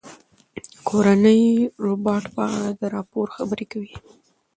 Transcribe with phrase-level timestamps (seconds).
[0.63, 1.41] د کورني
[1.83, 3.95] روباټ په اړه دا راپور خبرې کوي.